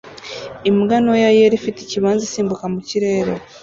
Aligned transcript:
Imbwa 0.69 0.95
ntoya 1.03 1.29
yera 1.37 1.53
ifite 1.59 1.77
ikibanza 1.81 2.21
isimbuka 2.25 2.65
mu 2.73 2.79
kirere 2.87 3.33